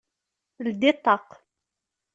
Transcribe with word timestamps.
Ldi 0.67 0.91
ṭṭaq! 0.97 1.27